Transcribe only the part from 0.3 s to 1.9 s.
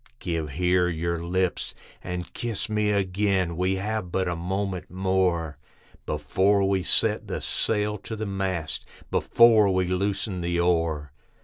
here your lips